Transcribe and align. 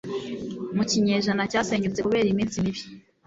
Mu 0.75 0.83
kinyejana 0.89 1.43
cyasenyutse 1.51 1.99
kubera 2.01 2.27
iminsi 2.33 2.57
mibi 2.63 2.81